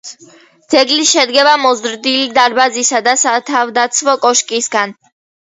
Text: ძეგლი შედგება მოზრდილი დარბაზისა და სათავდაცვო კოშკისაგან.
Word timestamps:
ძეგლი 0.73 1.03
შედგება 1.09 1.51
მოზრდილი 1.63 2.23
დარბაზისა 2.39 3.03
და 3.09 3.15
სათავდაცვო 3.27 4.19
კოშკისაგან. 4.27 4.99